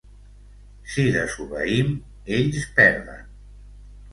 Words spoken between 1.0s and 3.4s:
desobeïm, ells perden.